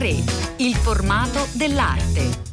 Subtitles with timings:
[0.00, 2.48] A3, il formato dell'arte.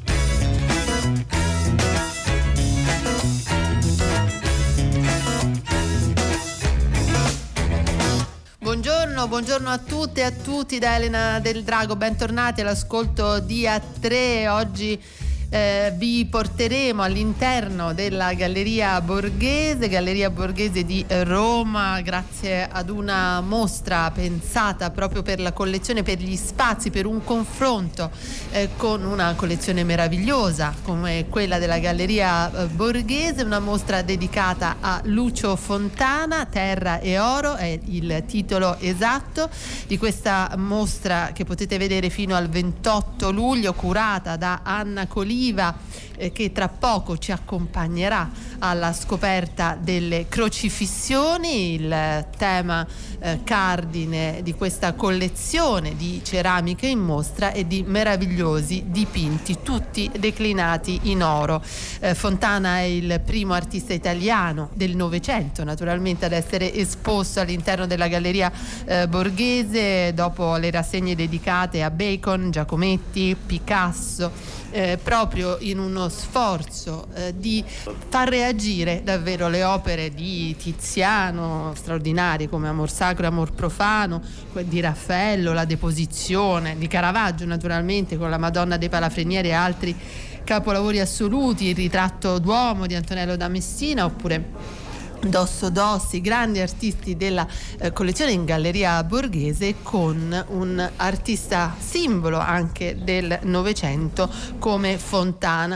[8.60, 14.49] Buongiorno, buongiorno a tutte e a tutti da Elena del Drago, bentornati all'ascolto di A3.
[14.49, 15.02] Oggi
[15.49, 24.11] eh, vi porteremo all'interno della Galleria Borghese, Galleria Borghese di Roma, grazie ad una mostra
[24.11, 28.11] pensata proprio per la collezione, per gli spazi, per un confronto
[28.52, 34.99] eh, con una collezione meravigliosa come quella della Galleria eh, Borghese, una mostra dedicata a
[35.05, 39.49] Lucio Fontana, Terra e Oro, è il titolo esatto
[39.88, 45.75] di questa mostra che potete vedere fino al 28 luglio, curata da Anna Colini Oliva
[46.17, 52.85] eh, che tra poco ci accompagnerà alla scoperta delle crocifissioni, il tema
[53.19, 61.02] eh, cardine di questa collezione di ceramiche in mostra e di meravigliosi dipinti, tutti declinati
[61.03, 61.61] in oro.
[61.99, 68.07] Eh, Fontana è il primo artista italiano del Novecento, naturalmente ad essere esposto all'interno della
[68.07, 68.51] Galleria
[68.85, 77.07] eh, Borghese dopo le rassegne dedicate a Bacon, Giacometti, Picasso eh, proprio in uno sforzo
[77.13, 83.53] eh, di far reagire davvero le opere di Tiziano, straordinarie come Amor Sacro e Amor
[83.53, 84.21] Profano,
[84.63, 89.95] di Raffaello, La Deposizione, di Caravaggio naturalmente con la Madonna dei Palafrenieri e altri
[90.43, 94.77] capolavori assoluti, il ritratto d'uomo di Antonello da Messina oppure
[95.19, 97.47] Dosso Dossi, grandi artisti della
[97.79, 104.29] eh, collezione in Galleria Borghese con un artista simbolo anche del Novecento
[104.59, 105.75] come Fontana.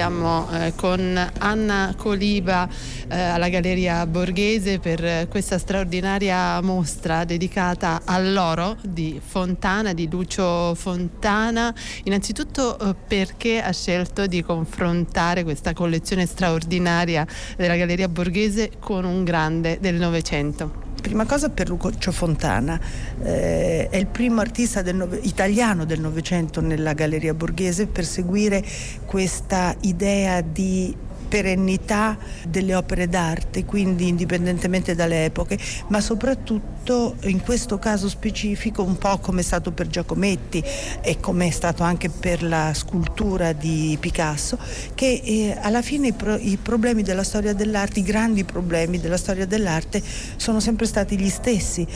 [0.00, 2.66] Siamo eh, con Anna Coliba
[3.06, 11.74] eh, alla Galleria Borghese per questa straordinaria mostra dedicata all'oro di Fontana, di Lucio Fontana.
[12.04, 17.26] Innanzitutto eh, perché ha scelto di confrontare questa collezione straordinaria
[17.58, 20.89] della Galleria Borghese con un grande del Novecento?
[21.00, 22.78] Prima cosa per Lucio Fontana,
[23.22, 28.62] eh, è il primo artista del nove, italiano del Novecento nella Galleria Borghese per seguire
[29.06, 30.94] questa idea di
[31.30, 32.18] perennità
[32.48, 39.18] delle opere d'arte, quindi indipendentemente dalle epoche, ma soprattutto in questo caso specifico, un po'
[39.18, 40.62] come è stato per Giacometti
[41.00, 44.58] e come è stato anche per la scultura di Picasso,
[44.94, 49.16] che eh, alla fine i, pro- i problemi della storia dell'arte, i grandi problemi della
[49.16, 50.02] storia dell'arte
[50.36, 51.86] sono sempre stati gli stessi.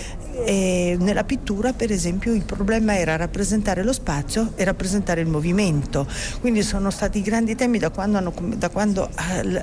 [0.46, 6.06] E nella pittura, per esempio, il problema era rappresentare lo spazio e rappresentare il movimento.
[6.40, 9.10] Quindi sono stati grandi temi da quando, hanno, da quando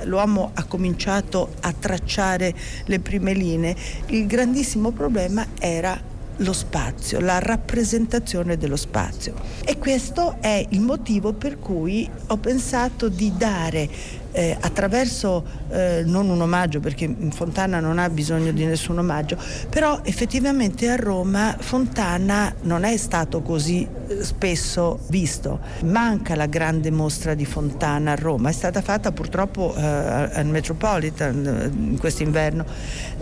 [0.04, 2.54] l'uomo ha cominciato a tracciare
[2.86, 3.76] le prime linee,
[4.08, 5.20] il grandissimo problema
[5.60, 9.36] era lo spazio, la rappresentazione dello spazio.
[9.64, 13.90] E questo è il motivo per cui ho pensato di dare
[14.32, 19.38] eh, attraverso eh, non un omaggio perché Fontana non ha bisogno di nessun omaggio,
[19.70, 25.60] però effettivamente a Roma Fontana non è stato così eh, spesso visto.
[25.84, 31.46] Manca la grande mostra di Fontana a Roma, è stata fatta purtroppo eh, al Metropolitan
[31.46, 32.66] eh, in quest'inverno,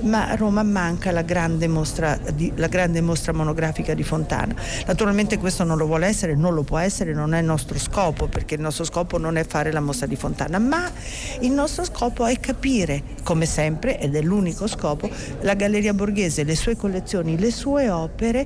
[0.01, 4.53] ma a Roma manca la grande, mostra di, la grande mostra monografica di Fontana.
[4.85, 8.27] Naturalmente questo non lo vuole essere, non lo può essere, non è il nostro scopo,
[8.27, 10.89] perché il nostro scopo non è fare la mostra di Fontana, ma
[11.41, 15.09] il nostro scopo è capire, come sempre, ed è l'unico scopo,
[15.41, 18.45] la Galleria Borghese, le sue collezioni, le sue opere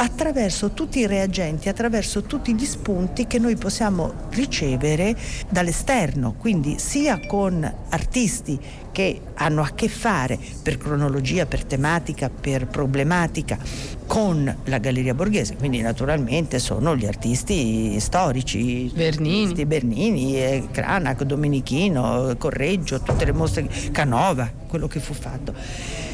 [0.00, 5.16] attraverso tutti i reagenti, attraverso tutti gli spunti che noi possiamo ricevere
[5.48, 8.58] dall'esterno, quindi sia con artisti
[8.92, 13.58] che hanno a che fare per cronologia, per tematica, per problematica
[14.06, 21.24] con la Galleria Borghese, quindi naturalmente sono gli artisti storici, Bernini, artisti Bernini eh, Cranac,
[21.24, 26.06] Domenichino, Correggio, tutte le mostre, Canova, quello che fu fatto.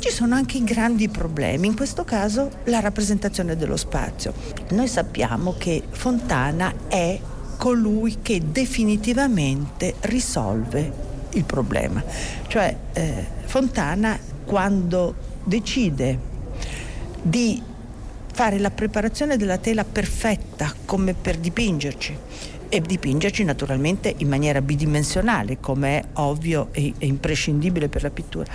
[0.00, 4.32] Ci sono anche i grandi problemi, in questo caso la rappresentazione dello spazio.
[4.70, 7.20] Noi sappiamo che Fontana è
[7.58, 10.90] colui che definitivamente risolve
[11.32, 12.02] il problema.
[12.46, 15.14] Cioè eh, Fontana quando
[15.44, 16.18] decide
[17.20, 17.62] di
[18.32, 22.16] fare la preparazione della tela perfetta come per dipingerci
[22.70, 28.50] e dipingerci naturalmente in maniera bidimensionale, come è ovvio e, e imprescindibile per la pittura.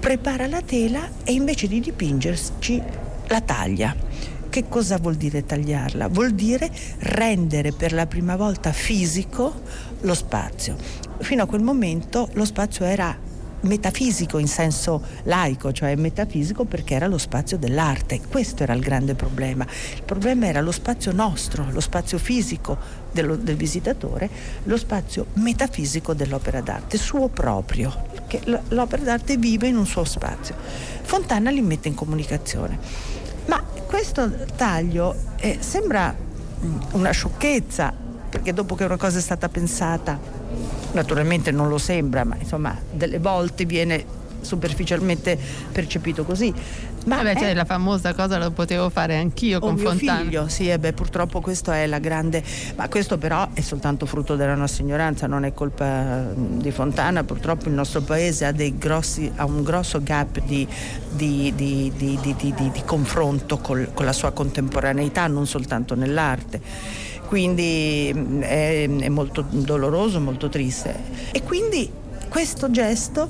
[0.00, 2.82] Prepara la tela e invece di dipingerci
[3.28, 3.94] la taglia
[4.50, 6.08] Che cosa vuol dire tagliarla?
[6.08, 6.68] Vuol dire
[6.98, 9.60] rendere per la prima volta fisico
[10.00, 10.76] lo spazio.
[11.20, 13.16] Fino a quel momento lo spazio era
[13.62, 18.20] metafisico in senso laico, cioè metafisico perché era lo spazio dell'arte.
[18.28, 19.66] Questo era il grande problema.
[19.94, 22.78] Il problema era lo spazio nostro, lo spazio fisico
[23.12, 24.28] dello, del visitatore,
[24.64, 30.54] lo spazio metafisico dell'opera d'arte, suo proprio, che l'opera d'arte vive in un suo spazio.
[31.02, 32.78] Fontana li mette in comunicazione.
[33.46, 37.92] Ma questo taglio eh, sembra mm, una sciocchezza,
[38.30, 40.39] perché dopo che una cosa è stata pensata
[40.92, 45.38] naturalmente non lo sembra, ma insomma delle volte viene superficialmente
[45.72, 46.52] percepito così.
[47.06, 50.20] Ma Vabbè, cioè, la famosa cosa lo potevo fare anch'io con mio Fontana.
[50.20, 52.42] Figlio, sì, e beh, purtroppo questo è la grande.
[52.76, 57.24] Ma questo però è soltanto frutto della nostra ignoranza, non è colpa di Fontana.
[57.24, 60.66] Purtroppo il nostro paese ha, grossi, ha un grosso gap di,
[61.10, 61.90] di, di,
[62.20, 69.46] di confronto col, con la sua contemporaneità, non soltanto nell'arte quindi mm, è, è molto
[69.48, 70.92] doloroso, molto triste.
[71.30, 71.88] E quindi
[72.28, 73.28] questo gesto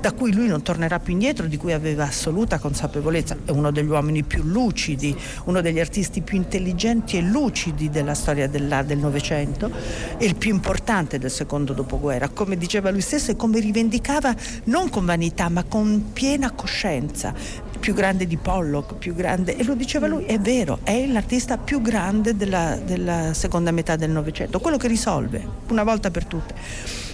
[0.00, 3.36] da cui lui non tornerà più indietro, di cui aveva assoluta consapevolezza.
[3.44, 5.16] È uno degli uomini più lucidi,
[5.46, 9.68] uno degli artisti più intelligenti e lucidi della storia dell'arte del Novecento
[10.16, 12.28] e il più importante del secondo dopoguerra.
[12.28, 14.32] Come diceva lui stesso e come rivendicava
[14.66, 17.34] non con vanità ma con piena coscienza
[17.80, 21.80] più grande di Pollock, più grande, e lo diceva lui, è vero, è l'artista più
[21.80, 26.54] grande della, della seconda metà del Novecento, quello che risolve una volta per tutte.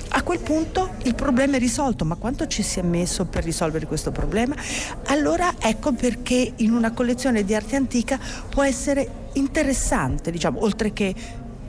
[0.09, 3.87] A quel punto il problema è risolto, ma quanto ci si è messo per risolvere
[3.87, 4.55] questo problema?
[5.07, 11.15] Allora ecco perché in una collezione di arte antica può essere interessante, diciamo, oltre che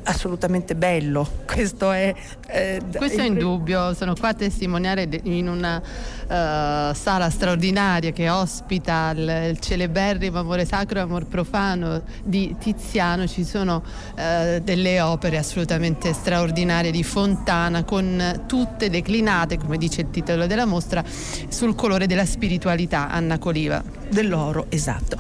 [0.08, 1.28] assolutamente bello.
[1.46, 2.14] Questo è.
[2.48, 9.12] Eh, Questo è indubbio, sono qua a testimoniare in una uh, sala straordinaria che ospita
[9.12, 13.28] il, il, celeberrimo Amore Sacro e Amor Profano di Tiziano.
[13.28, 20.10] Ci sono uh, delle opere assolutamente straordinarie di Fontana con tutte declinate, come dice il
[20.10, 21.04] titolo della mostra,
[21.50, 23.84] sul colore della spiritualità, Anna Coliva.
[24.10, 25.18] Dell'oro, esatto.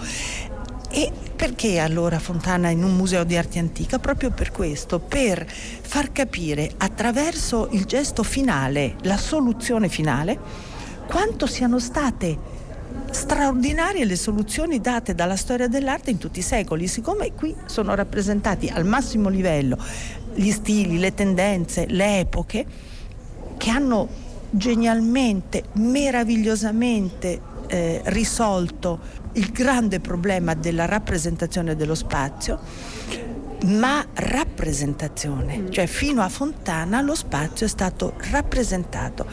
[0.97, 3.99] E perché allora Fontana in un museo di arte antica?
[3.99, 10.39] Proprio per questo, per far capire attraverso il gesto finale, la soluzione finale,
[11.05, 12.35] quanto siano state
[13.11, 18.67] straordinarie le soluzioni date dalla storia dell'arte in tutti i secoli, siccome qui sono rappresentati
[18.67, 19.77] al massimo livello
[20.33, 22.65] gli stili, le tendenze, le epoche
[23.55, 24.07] che hanno
[24.49, 28.99] genialmente, meravigliosamente eh, risolto
[29.33, 32.59] il grande problema della rappresentazione dello spazio,
[33.65, 39.25] ma rappresentazione, cioè fino a Fontana lo spazio è stato rappresentato.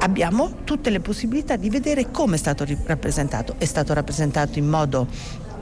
[0.00, 3.54] Abbiamo tutte le possibilità di vedere come è stato rappresentato.
[3.58, 5.06] È stato rappresentato in modo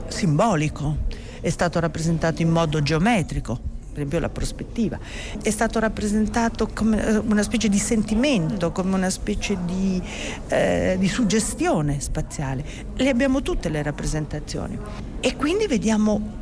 [0.07, 0.97] simbolico,
[1.41, 4.97] è stato rappresentato in modo geometrico, per esempio la prospettiva,
[5.41, 10.01] è stato rappresentato come eh, una specie di sentimento, come una specie di,
[10.47, 12.63] eh, di suggestione spaziale.
[12.95, 14.77] Le abbiamo tutte le rappresentazioni
[15.19, 16.39] e quindi vediamo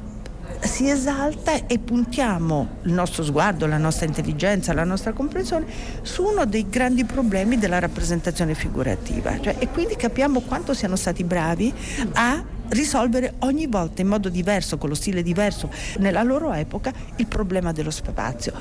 [0.61, 5.65] si esalta e puntiamo il nostro sguardo, la nostra intelligenza, la nostra comprensione
[6.01, 9.39] su uno dei grandi problemi della rappresentazione figurativa.
[9.39, 11.73] Cioè, e quindi capiamo quanto siano stati bravi
[12.13, 15.69] a risolvere ogni volta in modo diverso, con lo stile diverso,
[15.99, 18.53] nella loro epoca, il problema dello spazio.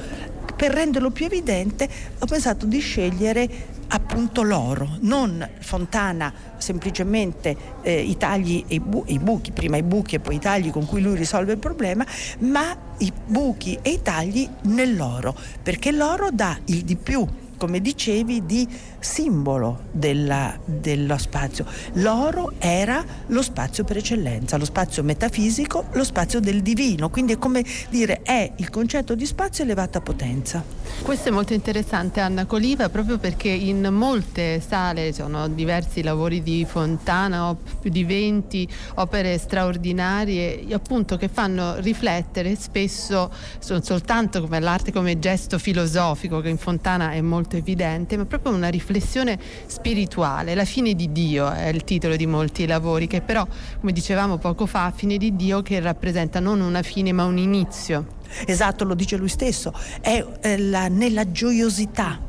[0.56, 1.88] Per renderlo più evidente
[2.19, 9.19] ho pensato di scegliere appunto l'oro, non Fontana semplicemente eh, i tagli e bu- i,
[9.19, 12.05] buchi, prima i buchi e poi i tagli con cui lui risolve il problema,
[12.41, 17.27] ma i buchi e i tagli nell'oro, perché l'oro dà il di più
[17.58, 18.67] come dicevi, di
[18.98, 21.67] simbolo della, dello spazio.
[21.94, 27.38] L'oro era lo spazio per eccellenza, lo spazio metafisico, lo spazio del divino, quindi è
[27.38, 30.65] come dire è il concetto di spazio elevata potenza.
[31.03, 36.65] Questo è molto interessante Anna Coliva proprio perché in molte sale sono diversi lavori di
[36.69, 45.19] Fontana, più di 20 opere straordinarie appunto che fanno riflettere spesso soltanto come l'arte come
[45.19, 50.55] gesto filosofico che in Fontana è molto molto evidente, ma proprio una riflessione spirituale.
[50.55, 53.46] La fine di Dio è il titolo di molti lavori, che però,
[53.81, 58.17] come dicevamo poco fa, fine di Dio che rappresenta non una fine ma un inizio.
[58.44, 62.20] Esatto, lo dice lui stesso, è eh, la, nella gioiosità,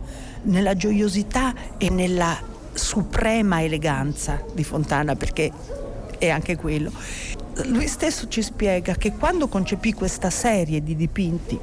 [0.43, 2.37] nella gioiosità e nella
[2.71, 5.51] suprema eleganza di Fontana, perché
[6.17, 6.91] è anche quello.
[7.65, 11.59] Lui stesso ci spiega che quando concepì questa serie di dipinti,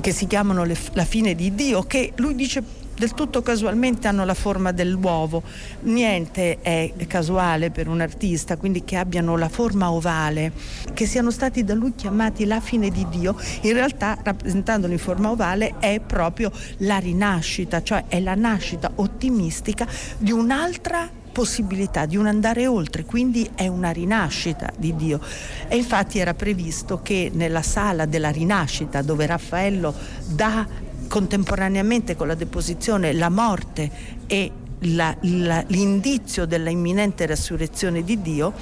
[0.00, 2.62] che si chiamano le, La fine di Dio, che lui dice
[2.98, 5.42] del tutto casualmente hanno la forma dell'uovo.
[5.82, 10.52] Niente è casuale per un artista, quindi che abbiano la forma ovale,
[10.92, 15.30] che siano stati da lui chiamati la fine di Dio, in realtà rappresentandolo in forma
[15.30, 19.86] ovale è proprio la rinascita, cioè è la nascita ottimistica
[20.18, 25.20] di un'altra possibilità di un andare oltre, quindi è una rinascita di Dio.
[25.68, 29.94] E infatti era previsto che nella sala della rinascita, dove Raffaello
[30.26, 30.66] dà
[31.08, 33.90] contemporaneamente con la deposizione la morte
[34.26, 38.52] e la, la, l'indizio della imminente resurrezione di Dio,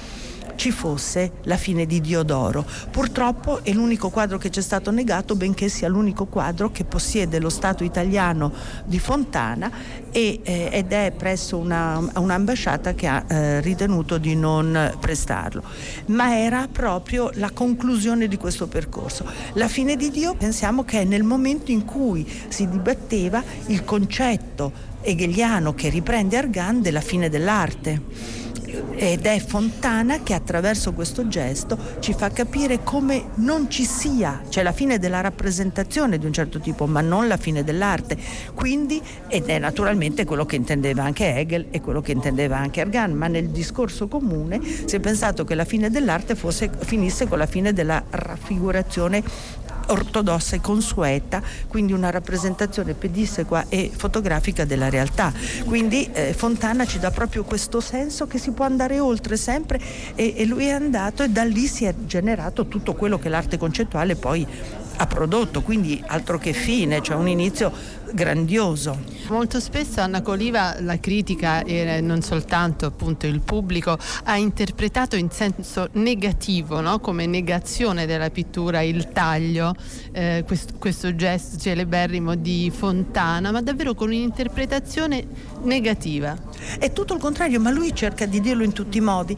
[0.57, 2.65] ci fosse la fine di Diodoro.
[2.91, 7.39] Purtroppo è l'unico quadro che ci è stato negato, benché sia l'unico quadro che possiede
[7.39, 8.51] lo Stato italiano
[8.83, 9.71] di Fontana
[10.11, 15.63] e, eh, ed è presso una, un'ambasciata che ha eh, ritenuto di non prestarlo.
[16.07, 19.25] Ma era proprio la conclusione di questo percorso.
[19.53, 24.95] La fine di Dio pensiamo che è nel momento in cui si dibatteva il concetto
[25.01, 28.46] hegeliano che riprende Argan della fine dell'arte
[28.95, 34.63] ed è Fontana che attraverso questo gesto ci fa capire come non ci sia, cioè
[34.63, 38.17] la fine della rappresentazione di un certo tipo, ma non la fine dell'arte.
[38.53, 43.13] Quindi, ed è naturalmente quello che intendeva anche Hegel e quello che intendeva anche Argan,
[43.13, 47.45] ma nel discorso comune si è pensato che la fine dell'arte fosse, finisse con la
[47.45, 49.23] fine della raffigurazione
[49.87, 55.33] ortodossa e consueta, quindi una rappresentazione pedissequa e fotografica della realtà.
[55.65, 59.79] Quindi eh, Fontana ci dà proprio questo senso che si può andare oltre sempre
[60.15, 63.57] e, e lui è andato e da lì si è generato tutto quello che l'arte
[63.57, 64.45] concettuale poi
[64.97, 67.71] ha prodotto, quindi altro che fine, cioè un inizio
[68.13, 68.97] grandioso.
[69.29, 75.29] Molto spesso Anna Coliva la critica e non soltanto appunto il pubblico ha interpretato in
[75.29, 76.99] senso negativo, no?
[76.99, 79.75] come negazione della pittura, il taglio,
[80.11, 85.25] eh, questo, questo gesto celeberrimo di Fontana, ma davvero con un'interpretazione
[85.63, 86.35] negativa.
[86.79, 89.37] È tutto il contrario, ma lui cerca di dirlo in tutti i modi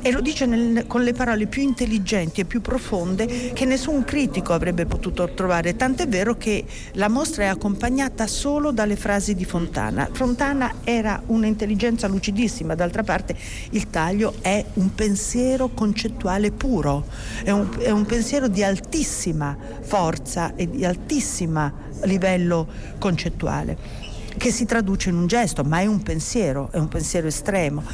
[0.00, 4.54] e lo dice nel, con le parole più intelligenti e più profonde che nessun critico
[4.54, 10.08] avrebbe potuto trovare, tant'è vero che la mostra è accompagnata solo dalle frasi di Fontana.
[10.10, 13.36] Fontana era un'intelligenza lucidissima, d'altra parte
[13.70, 17.06] il taglio è un pensiero concettuale puro,
[17.42, 21.72] è un, è un pensiero di altissima forza e di altissimo
[22.04, 22.66] livello
[22.98, 24.02] concettuale
[24.36, 27.84] che si traduce in un gesto, ma è un pensiero, è un pensiero estremo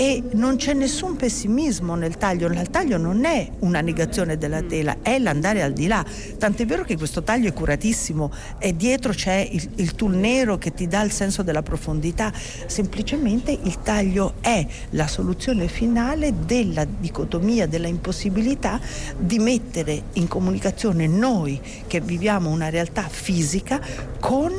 [0.00, 4.96] e non c'è nessun pessimismo nel taglio, il taglio non è una negazione della tela,
[5.02, 6.02] è l'andare al di là,
[6.38, 10.72] tant'è vero che questo taglio è curatissimo e dietro c'è il, il tool nero che
[10.72, 12.32] ti dà il senso della profondità,
[12.64, 18.80] semplicemente il taglio è la soluzione finale della dicotomia, della impossibilità
[19.18, 23.78] di mettere in comunicazione noi che viviamo una realtà fisica
[24.18, 24.50] con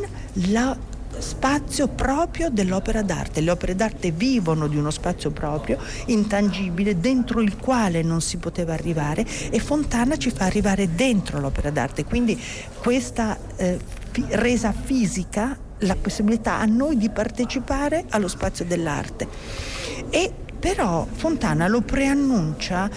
[0.50, 0.90] la
[1.22, 3.42] spazio proprio dell'opera d'arte.
[3.42, 8.74] Le opere d'arte vivono di uno spazio proprio, intangibile, dentro il quale non si poteva
[8.74, 12.04] arrivare e Fontana ci fa arrivare dentro l'opera d'arte.
[12.04, 12.40] Quindi
[12.82, 13.80] questa eh,
[14.12, 19.28] fi- resa fisica la possibilità a noi di partecipare allo spazio dell'arte.
[20.10, 22.90] E però Fontana lo preannuncia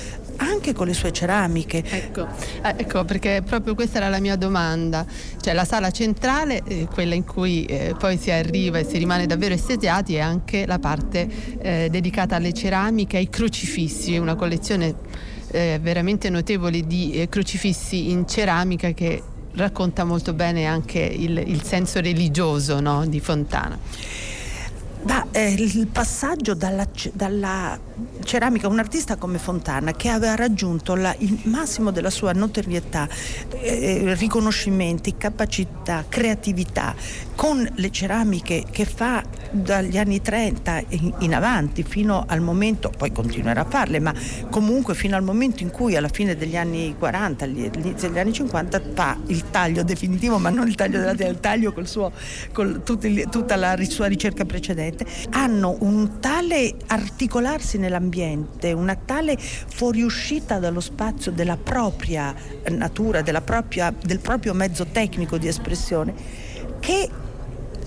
[0.45, 1.83] anche con le sue ceramiche.
[1.87, 2.27] Ecco,
[2.63, 5.07] eh, ecco, perché proprio questa era la mia domanda.
[5.41, 9.27] Cioè la sala centrale, eh, quella in cui eh, poi si arriva e si rimane
[9.27, 14.95] davvero estesiati, è anche la parte eh, dedicata alle ceramiche, ai crocifissi, una collezione
[15.51, 19.23] eh, veramente notevole di eh, crocifissi in ceramica che
[19.53, 23.79] racconta molto bene anche il, il senso religioso no, di Fontana.
[25.05, 27.79] Da, eh, il passaggio dalla, dalla,
[28.25, 33.07] ceramica, un artista come Fontana che aveva raggiunto la, il massimo della sua notorietà,
[33.51, 36.95] eh, riconoscimenti, capacità, creatività,
[37.35, 43.13] con le ceramiche che fa dagli anni 30 in, in avanti fino al momento, poi
[43.13, 44.15] continuerà a farle, ma
[44.49, 48.83] comunque fino al momento in cui alla fine degli anni 40, all'inizio degli anni 50
[48.95, 52.11] fa il taglio definitivo, ma non il taglio della tela, il taglio col suo,
[52.53, 60.59] con tutta la sua ricerca precedente Internet hanno un tale articolarsi nell'ambiente, una tale fuoriuscita
[60.59, 62.35] dallo spazio della propria
[62.71, 66.15] natura, della propria, del proprio mezzo tecnico di espressione,
[66.81, 67.09] che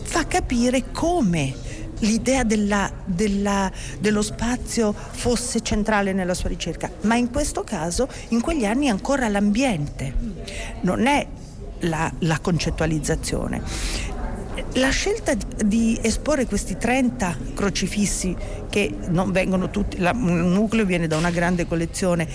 [0.03, 1.65] fa capire come
[1.99, 8.41] l'idea della, della, dello spazio fosse centrale nella sua ricerca, ma in questo caso in
[8.41, 10.13] quegli anni ancora l'ambiente,
[10.81, 11.25] non è
[11.81, 14.06] la, la concettualizzazione.
[14.77, 15.33] La scelta
[15.65, 18.35] di esporre questi 30 crocifissi
[18.69, 22.27] che non vengono tutti, la, il nucleo viene da una grande collezione,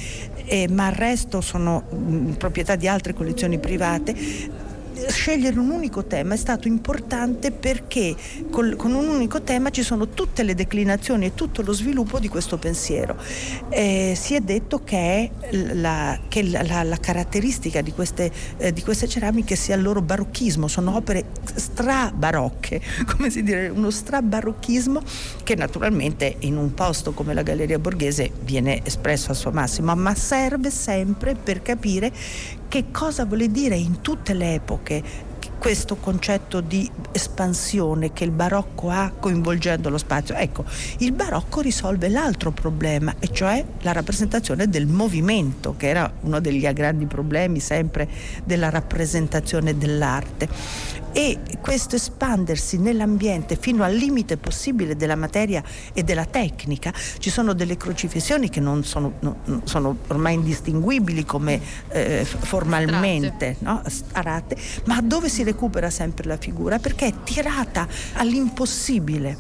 [0.47, 4.17] eh, ma il resto sono mh, proprietà di altre collezioni private,
[5.09, 8.15] scegliere un unico tema è stato importante perché
[8.51, 12.29] col, con un unico tema ci sono tutte le declinazioni e tutto lo sviluppo di
[12.29, 13.17] questo pensiero.
[13.69, 18.83] Eh, si è detto che, la, che la, la, la, caratteristica di queste, eh, di
[18.83, 22.81] queste, ceramiche sia il loro barocchismo, sono opere stra-barocche,
[23.17, 25.03] come si dice, uno stra-barocchismo
[25.43, 30.15] che naturalmente in un posto come la Galleria Borghese viene espresso al suo massimo, ma
[30.15, 32.13] serve sempre per capire
[32.73, 35.03] che cosa vuole dire in tutte le epoche
[35.63, 40.35] questo concetto di espansione che il barocco ha coinvolgendo lo spazio.
[40.35, 40.65] Ecco,
[40.99, 46.69] il barocco risolve l'altro problema, e cioè la rappresentazione del movimento, che era uno degli
[46.73, 48.09] grandi problemi sempre
[48.45, 50.49] della rappresentazione dell'arte
[51.13, 56.93] e questo espandersi nell'ambiente fino al limite possibile della materia e della tecnica.
[57.19, 63.83] Ci sono delle crocifissioni che non sono, non sono ormai indistinguibili come eh, formalmente no?
[64.13, 69.37] arate, ma dove si recupera sempre la figura perché è tirata all'impossibile.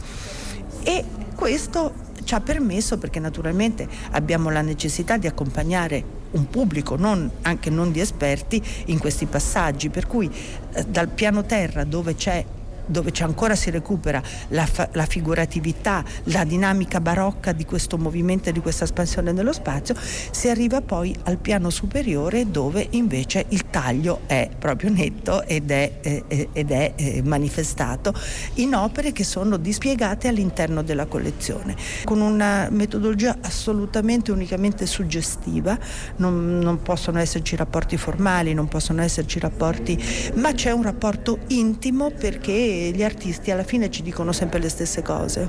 [0.85, 1.05] E
[1.35, 7.69] questo ci ha permesso, perché naturalmente abbiamo la necessità di accompagnare un pubblico non, anche
[7.69, 10.31] non di esperti in questi passaggi, per cui
[10.73, 12.45] eh, dal piano terra dove c'è
[12.87, 18.61] dove ancora si recupera la, la, figuratività, la dinamica barocca di questo movimento e di
[18.61, 24.49] questa espansione nello spazio, si arriva poi al piano superiore dove invece il taglio è
[24.59, 28.15] proprio netto ed è, eh, ed è eh, manifestato
[28.55, 35.79] in opere che sono dispiegate all'interno della collezione, con una metodologia assolutamente unicamente suggestiva,
[36.17, 39.99] non, non possono esserci rapporti formali, non possono esserci rapporti,
[40.35, 45.03] ma c'è un rapporto intimo perché gli artisti alla fine ci dicono sempre le stesse
[45.03, 45.49] cose.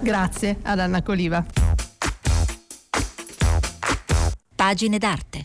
[0.00, 1.44] Grazie ad Anna Coliva.
[4.54, 5.44] Pagine d'arte.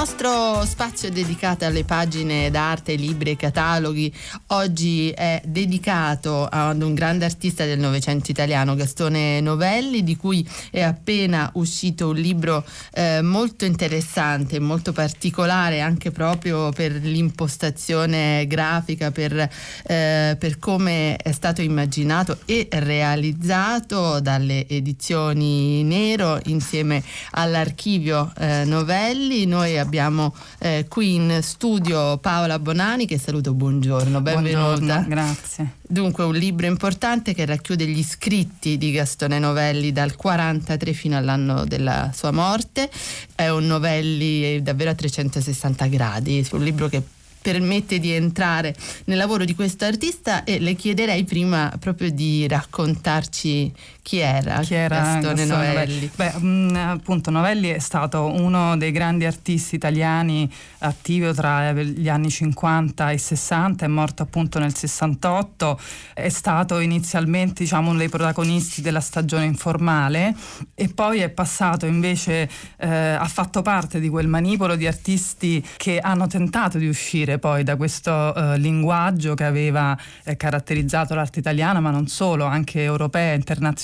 [0.00, 4.10] Nostro spazio dedicato alle pagine d'arte, libri e cataloghi.
[4.46, 10.80] Oggi è dedicato ad un grande artista del Novecento italiano, Gastone Novelli, di cui è
[10.80, 19.36] appena uscito un libro eh, molto interessante, molto particolare anche proprio per l'impostazione grafica, per,
[19.36, 29.44] eh, per come è stato immaginato e realizzato dalle edizioni Nero insieme all'archivio eh, Novelli.
[29.44, 34.76] Noi abbiamo eh, qui in studio Paola Bonani che saluto, buongiorno, benvenuta.
[34.76, 35.74] Buongiorno, grazie.
[35.82, 41.64] Dunque un libro importante che racchiude gli scritti di Gastone Novelli dal 43 fino all'anno
[41.64, 42.88] della sua morte,
[43.34, 47.02] è un Novelli davvero a 360 gradi, un libro che
[47.42, 48.76] permette di entrare
[49.06, 54.74] nel lavoro di questo artista e le chiederei prima proprio di raccontarci chi era, chi
[54.74, 56.10] era Gastone Novelli.
[56.14, 62.08] Beh, mh, mm, appunto Novelli è stato uno dei grandi artisti italiani attivo tra gli
[62.08, 65.80] anni 50 e 60, è morto appunto nel 68,
[66.14, 70.34] è stato inizialmente diciamo uno dei protagonisti della stagione informale
[70.74, 75.98] e poi è passato invece, eh, ha fatto parte di quel manipolo di artisti che
[75.98, 81.80] hanno tentato di uscire poi da questo eh, linguaggio che aveva eh, caratterizzato l'arte italiana,
[81.80, 83.34] ma non solo, anche europea e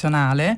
[0.06, 0.56] internazionale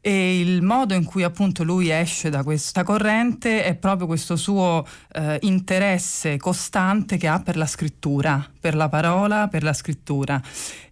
[0.00, 4.86] e il modo in cui appunto lui esce da questa corrente è proprio questo suo
[5.12, 10.40] eh, interesse costante che ha per la scrittura, per la parola, per la scrittura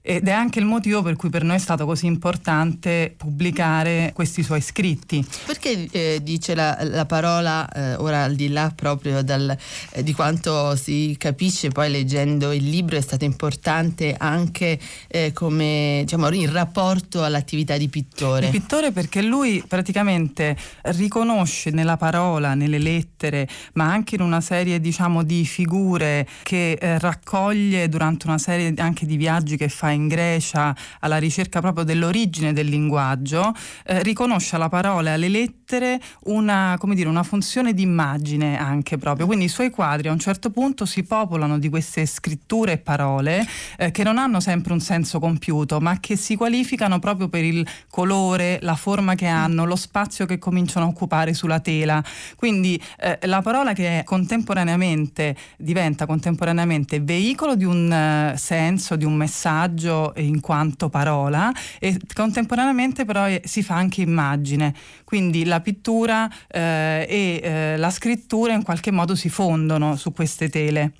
[0.08, 4.42] ed è anche il motivo per cui per noi è stato così importante pubblicare questi
[4.42, 5.22] suoi scritti.
[5.44, 9.54] Perché eh, dice la, la parola, eh, ora al di là proprio dal,
[9.90, 15.98] eh, di quanto si capisce poi leggendo il libro, è stato importante anche eh, come
[16.04, 18.48] diciamo, in rapporto all'attività di pittore?
[18.48, 20.56] Di pittore perché lui praticamente
[20.86, 26.98] riconosce nella parola, nelle lettere, ma anche in una serie diciamo, di figure che eh,
[26.98, 32.52] raccoglie durante una serie anche di viaggi che fa in Grecia alla ricerca proprio dell'origine
[32.52, 38.58] del linguaggio, eh, riconosce alla parola e alle lettere una, dire, una funzione di immagine
[38.58, 39.26] anche proprio.
[39.26, 43.46] Quindi i suoi quadri a un certo punto si popolano di queste scritture e parole
[43.76, 47.64] eh, che non hanno sempre un senso compiuto, ma che si qualificano proprio per il
[47.88, 52.02] colore, la forma che hanno, lo spazio che cominciano a occupare sulla tela.
[52.36, 59.14] Quindi eh, la parola che contemporaneamente diventa contemporaneamente veicolo di un uh, senso, di un
[59.14, 64.74] messaggio, in quanto parola e contemporaneamente però si fa anche immagine,
[65.04, 70.48] quindi la pittura eh, e eh, la scrittura in qualche modo si fondono su queste
[70.48, 70.92] tele.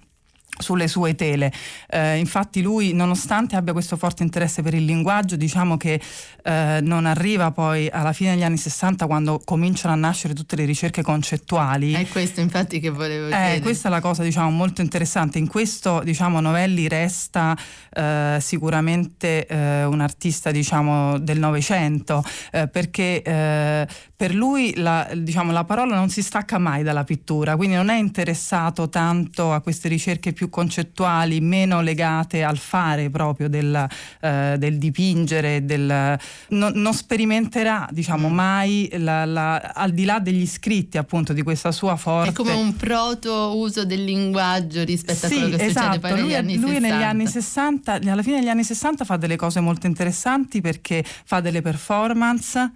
[0.58, 1.52] Sulle sue tele.
[1.88, 6.00] Eh, infatti lui, nonostante abbia questo forte interesse per il linguaggio, diciamo che
[6.42, 10.64] eh, non arriva poi alla fine degli anni 60 quando cominciano a nascere tutte le
[10.64, 11.92] ricerche concettuali.
[11.92, 13.60] È questo infatti che volevo eh, chiedere.
[13.60, 15.38] questa è la cosa diciamo molto interessante.
[15.38, 17.56] In questo diciamo Novelli resta
[17.90, 23.86] eh, sicuramente eh, un artista diciamo del Novecento eh, perché
[24.18, 27.96] per lui la, diciamo, la parola non si stacca mai dalla pittura, quindi non è
[27.96, 33.86] interessato tanto a queste ricerche più concettuali, meno legate al fare proprio del,
[34.20, 38.32] eh, del dipingere, del, no, non sperimenterà diciamo, mm.
[38.32, 42.30] mai la, la, al di là degli scritti appunto di questa sua forte...
[42.30, 45.94] È come un proto uso del linguaggio rispetto sì, a quello che esatto.
[45.94, 46.94] succede poi lui, negli anni lui 60.
[46.94, 51.40] negli anni 60, alla fine degli anni 60 fa delle cose molto interessanti perché fa
[51.40, 52.70] delle performance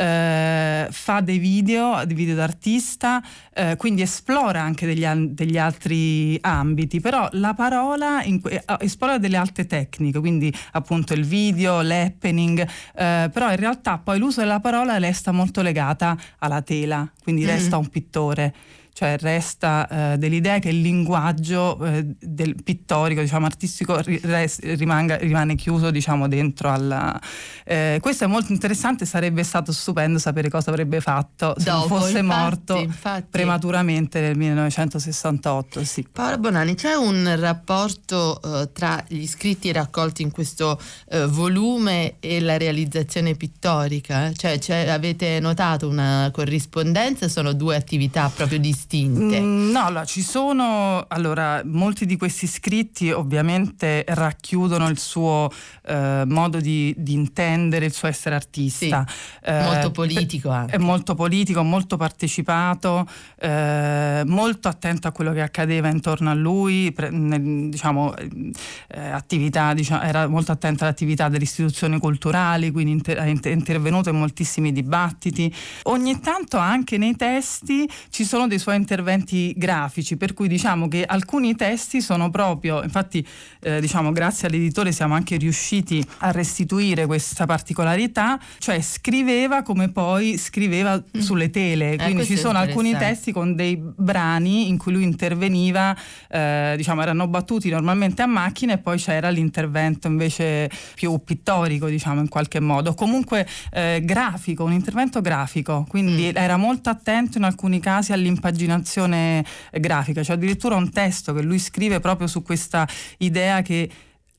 [0.00, 7.00] eh, fa dei video, dei video d'artista, eh, quindi esplora anche degli, degli, altri ambiti,
[7.00, 13.28] però la parola in, eh, esplora delle altre tecniche, quindi appunto il video, l'happening, eh,
[13.30, 17.54] però in realtà poi l'uso della parola resta molto legata alla tela, quindi mm-hmm.
[17.54, 18.54] resta un pittore
[19.00, 25.54] cioè resta eh, dell'idea che il linguaggio eh, del pittorico, diciamo artistico, res, rimanga, rimane
[25.54, 27.18] chiuso diciamo dentro alla...
[27.64, 31.98] Eh, questo è molto interessante, sarebbe stato stupendo sapere cosa avrebbe fatto se Dopo, non
[31.98, 33.26] fosse infatti, morto infatti.
[33.30, 35.82] prematuramente nel 1968.
[35.82, 36.06] Sì.
[36.12, 42.38] Paola Bonani, c'è un rapporto uh, tra gli scritti raccolti in questo uh, volume e
[42.38, 44.30] la realizzazione pittorica?
[44.34, 47.28] Cioè, cioè, avete notato una corrispondenza?
[47.28, 48.88] Sono due attività proprio distinte?
[48.90, 49.40] Distinte?
[49.40, 55.48] Mm, no, allora, ci sono, allora, molti di questi scritti ovviamente racchiudono il suo
[55.86, 59.04] eh, modo di, di, intendere il suo essere artista.
[59.06, 60.74] Sì, eh, molto politico anche.
[60.74, 63.06] È molto politico, molto partecipato,
[63.38, 69.72] eh, molto attento a quello che accadeva intorno a lui, pre, nel, diciamo, eh, attività,
[69.72, 74.72] diciamo, era molto attento alle attività delle istituzioni culturali, quindi inter, è intervenuto in moltissimi
[74.72, 75.54] dibattiti.
[75.84, 81.04] Ogni tanto anche nei testi ci sono dei suoi interventi grafici, per cui diciamo che
[81.04, 83.24] alcuni testi sono proprio, infatti
[83.60, 90.38] eh, diciamo grazie all'editore siamo anche riusciti a restituire questa particolarità, cioè scriveva come poi
[90.38, 91.20] scriveva mm.
[91.20, 95.96] sulle tele, eh, quindi ci sono alcuni testi con dei brani in cui lui interveniva,
[96.28, 102.20] eh, diciamo erano battuti normalmente a macchina e poi c'era l'intervento invece più pittorico, diciamo
[102.20, 106.36] in qualche modo, comunque eh, grafico, un intervento grafico, quindi mm.
[106.36, 111.58] era molto attento in alcuni casi all'impaginazione immaginazione grafica, c'è addirittura un testo che lui
[111.58, 112.86] scrive proprio su questa
[113.18, 113.90] idea che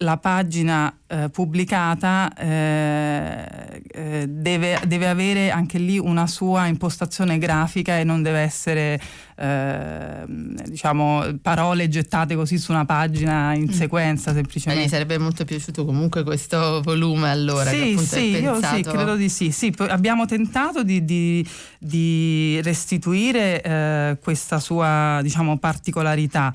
[0.02, 8.00] la pagina eh, pubblicata eh, eh, deve, deve, avere anche lì una sua impostazione grafica
[8.00, 9.00] e non deve essere
[9.36, 13.70] eh, diciamo parole gettate così su una pagina in mm.
[13.70, 14.84] sequenza semplicemente.
[14.84, 17.70] Mi sarebbe molto piaciuto comunque questo volume allora.
[17.70, 19.52] Sì, sì, io sì, credo di sì.
[19.52, 21.48] sì abbiamo tentato di, di,
[21.80, 26.54] di restituire eh, questa sua diciamo particolarità.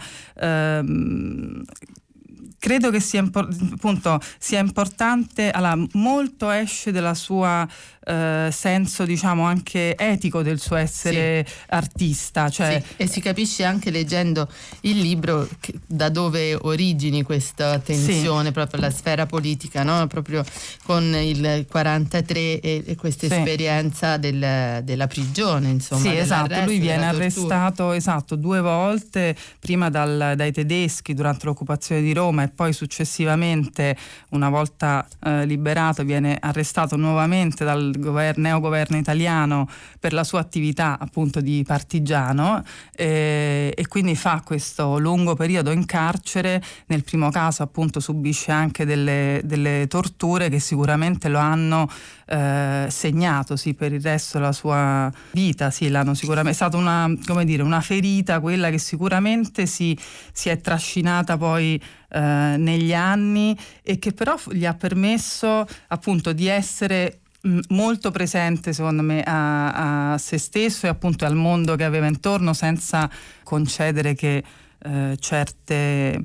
[2.66, 7.64] Credo che sia, appunto, sia importante, allora, molto esce dalla sua
[8.06, 11.54] eh, senso diciamo anche etico del suo essere sì.
[11.70, 12.48] artista.
[12.48, 12.80] Cioè...
[12.80, 12.94] Sì.
[13.02, 14.48] E si capisce anche leggendo
[14.82, 18.52] il libro che, da dove origini questa tensione sì.
[18.52, 20.06] proprio alla sfera politica, no?
[20.06, 20.44] proprio
[20.84, 25.70] con il 43 e, e questa esperienza del, della prigione.
[25.70, 32.00] Insomma, sì, esatto, lui viene arrestato esatto, due volte, prima dal, dai tedeschi durante l'occupazione
[32.00, 33.96] di Roma e poi successivamente,
[34.30, 40.98] una volta eh, liberato, viene arrestato nuovamente dal governo, neogoverno italiano per la sua attività
[40.98, 42.62] appunto di partigiano
[42.94, 48.84] eh, e quindi fa questo lungo periodo in carcere, nel primo caso appunto subisce anche
[48.84, 51.88] delle, delle torture che sicuramente lo hanno
[52.26, 57.10] eh, segnato sì, per il resto della sua vita, sì, l'hanno sicuramente, è stata una,
[57.44, 59.96] dire, una ferita quella che sicuramente si,
[60.32, 66.46] si è trascinata poi eh, negli anni e che però gli ha permesso appunto di
[66.46, 67.20] essere
[67.68, 72.52] molto presente secondo me a, a, se stesso e appunto al mondo che aveva intorno
[72.52, 73.08] senza
[73.42, 74.42] concedere che
[74.78, 76.24] eh, certe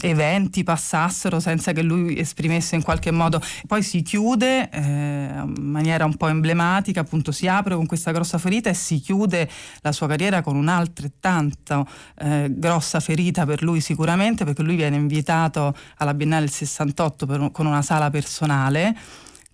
[0.00, 3.40] eventi passassero senza che lui esprimesse in qualche modo.
[3.66, 8.38] Poi si chiude eh, in maniera un po' emblematica appunto si apre con questa grossa
[8.38, 9.48] ferita e si chiude
[9.82, 11.86] la sua carriera con un'altrettanto
[12.18, 17.50] eh, grossa ferita per lui sicuramente perché lui viene invitato alla Biennale del 68 per,
[17.52, 18.96] con una sala personale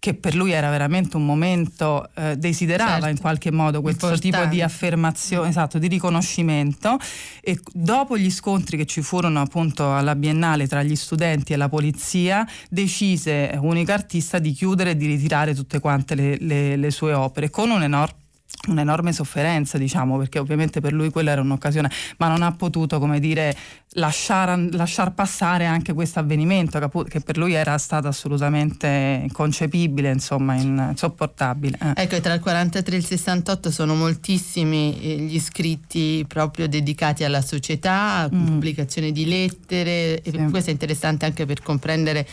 [0.03, 3.07] che per lui era veramente un momento, eh, desiderava certo.
[3.07, 4.37] in qualche modo questo Importante.
[4.37, 6.99] tipo di affermazione, esatto, di riconoscimento
[7.41, 11.69] e dopo gli scontri che ci furono appunto alla Biennale tra gli studenti e la
[11.69, 17.13] polizia, decise Unica Artista di chiudere e di ritirare tutte quante le, le, le sue
[17.13, 18.22] opere con un enorme
[18.69, 23.19] un'enorme sofferenza, diciamo, perché ovviamente per lui quella era un'occasione, ma non ha potuto, come
[23.19, 23.57] dire,
[23.95, 30.55] lasciar, lasciar passare anche questo avvenimento che, che, per lui era stato assolutamente inconcepibile, insomma,
[30.55, 31.79] insopportabile.
[31.81, 32.03] Eh.
[32.03, 37.43] Ecco, tra il 43 e il 68 sono moltissimi eh, gli scritti proprio dedicati alla
[37.43, 38.47] società, mm.
[38.47, 40.31] pubblicazione di lettere, sì.
[40.31, 42.27] e questo è interessante anche per comprendere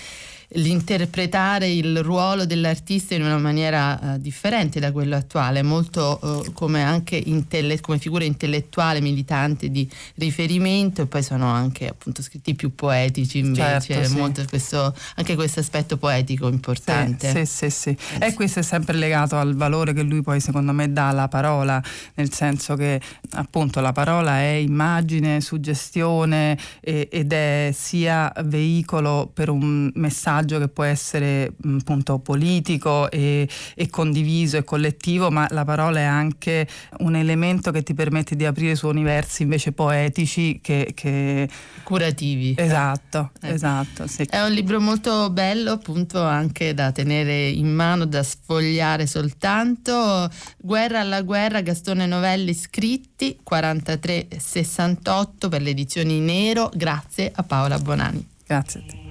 [0.54, 6.82] l'interpretare il ruolo dell'artista in una maniera uh, differente da quello attuale, molto uh, come
[6.82, 12.74] anche intelle- come figura intellettuale, militante di riferimento e poi sono anche appunto scritti più
[12.74, 14.16] poetici invece, certo, sì.
[14.16, 17.30] molto questo, anche questo aspetto poetico importante.
[17.30, 17.98] Sì, sì, sì, sì.
[18.20, 21.82] E questo è sempre legato al valore che lui poi secondo me dà alla parola,
[22.16, 23.00] nel senso che
[23.32, 30.68] appunto la parola è immagine, suggestione e, ed è sia veicolo per un messaggio che
[30.68, 36.68] può essere appunto politico e, e, condiviso e collettivo, ma la parola è anche
[37.00, 41.48] un elemento che ti permette di aprire su universi invece poetici che, che...
[41.84, 42.56] curativi.
[42.58, 43.54] Esatto, eh.
[43.54, 44.08] esatto.
[44.08, 44.24] Sì.
[44.24, 50.30] È un libro molto bello, appunto, anche da tenere in mano, da sfogliare soltanto.
[50.58, 56.70] Guerra alla guerra, Gastone Novelli scritti, 43-68 per le edizioni Nero.
[56.74, 58.26] Grazie a Paola Bonani.
[58.46, 59.09] Grazie a te.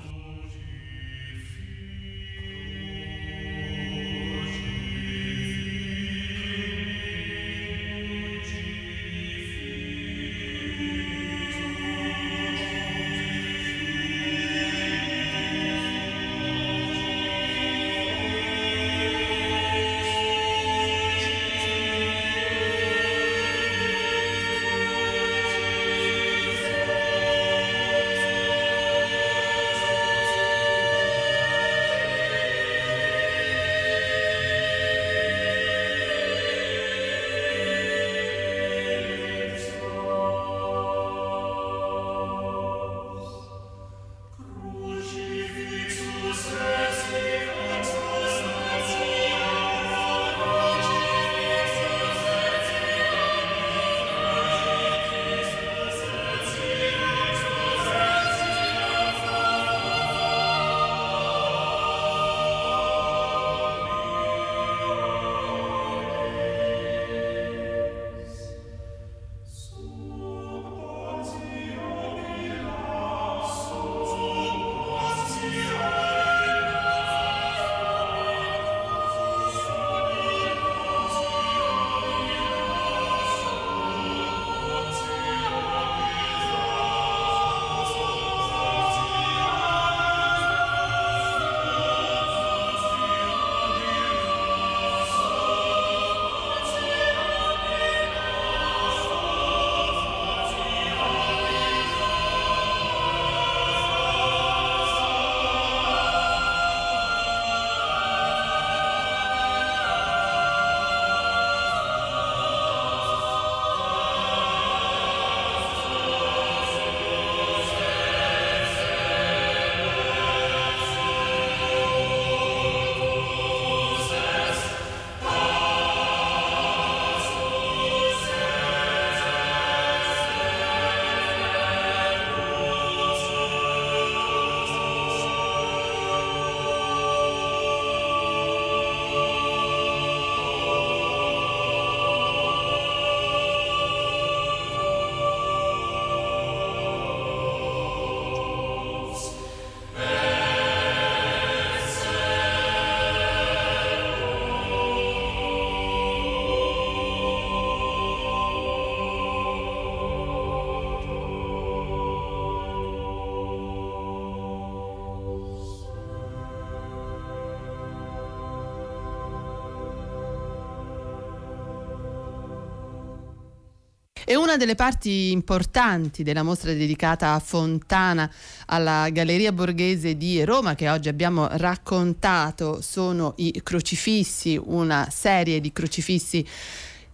[174.30, 178.30] E una delle parti importanti della mostra dedicata a Fontana
[178.66, 185.72] alla Galleria Borghese di Roma, che oggi abbiamo raccontato, sono i crocifissi, una serie di
[185.72, 186.46] crocifissi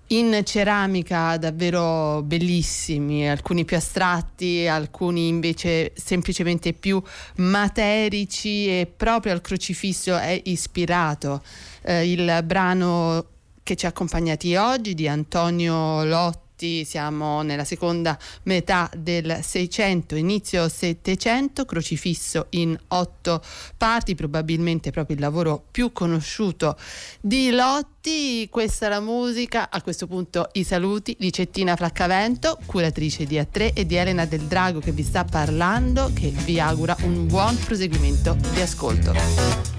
[0.09, 7.01] in ceramica davvero bellissimi, alcuni più astratti, alcuni invece semplicemente più
[7.37, 11.45] materici e proprio al crocifisso è ispirato
[11.83, 13.27] eh, il brano
[13.63, 20.69] che ci ha accompagnati oggi di Antonio Lotti siamo nella seconda metà del 600, inizio
[20.69, 23.43] 700, crocifisso in otto
[23.77, 26.79] parti, probabilmente proprio il lavoro più conosciuto
[27.21, 28.49] di Lotti.
[28.51, 33.73] Questa è la musica, a questo punto i saluti di Cettina Flaccavento, curatrice di A3
[33.75, 38.37] e di Elena Del Drago che vi sta parlando, che vi augura un buon proseguimento
[38.53, 39.74] di ascolto.